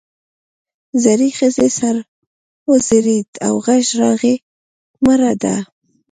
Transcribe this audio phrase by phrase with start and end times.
[1.03, 1.95] زړې ښځې سر
[2.69, 4.35] وځړېد او غږ راغی
[5.05, 5.55] مړه ده.